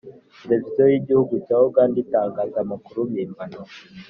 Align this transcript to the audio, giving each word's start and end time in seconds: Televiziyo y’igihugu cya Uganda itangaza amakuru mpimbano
Televiziyo 0.41 0.83
y’igihugu 0.91 1.33
cya 1.45 1.57
Uganda 1.69 1.97
itangaza 2.03 2.57
amakuru 2.61 2.99
mpimbano 3.11 3.59